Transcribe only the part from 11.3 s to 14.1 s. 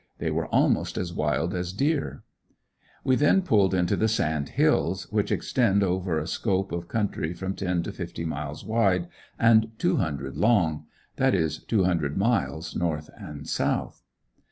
is, two hundred miles north and south.